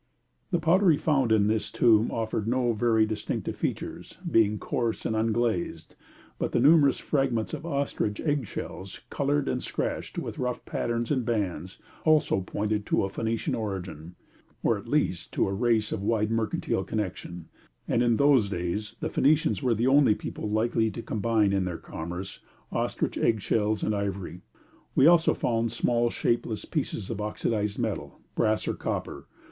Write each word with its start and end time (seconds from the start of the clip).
The 0.49 0.57
pottery 0.59 0.97
found 0.97 1.31
in 1.31 1.45
this 1.45 1.69
tomb 1.69 2.09
offered 2.09 2.47
no 2.47 2.73
very 2.73 3.05
distinctive 3.05 3.55
features, 3.55 4.17
being 4.27 4.57
coarse 4.57 5.05
and 5.05 5.15
unglazed, 5.15 5.93
but 6.39 6.53
the 6.53 6.59
numerous 6.59 6.97
fragments 6.97 7.53
of 7.53 7.67
ostrich 7.67 8.19
egg 8.19 8.47
shells, 8.47 9.01
coloured 9.11 9.47
and 9.47 9.61
scratched 9.61 10.17
with 10.17 10.39
rough 10.39 10.65
patterns 10.65 11.11
in 11.11 11.21
bands, 11.23 11.77
also 12.03 12.41
pointed 12.41 12.83
to 12.87 13.03
a 13.03 13.09
Phoenician 13.09 13.53
origin, 13.53 14.15
or 14.63 14.75
at 14.75 14.87
least 14.87 15.31
to 15.33 15.47
a 15.47 15.53
race 15.53 15.91
of 15.91 16.01
wide 16.01 16.31
mercantile 16.31 16.83
connection: 16.83 17.47
and 17.87 18.01
in 18.01 18.17
those 18.17 18.49
days 18.49 18.95
the 19.01 19.09
Phoenicians 19.11 19.61
were 19.61 19.75
the 19.75 19.85
only 19.85 20.15
people 20.15 20.49
likely 20.49 20.89
to 20.89 21.03
combine 21.03 21.53
in 21.53 21.65
their 21.65 21.77
commerce 21.77 22.39
ostrich 22.71 23.19
egg 23.19 23.39
shells 23.39 23.83
and 23.83 23.93
ivory. 23.93 24.41
We 24.95 25.05
also 25.05 25.35
found 25.35 25.71
small 25.71 26.09
shapeless 26.09 26.65
pieces 26.65 27.11
of 27.11 27.21
oxidised 27.21 27.77
metal, 27.77 28.19
brass 28.33 28.67
or 28.67 28.73
copper. 28.73 29.27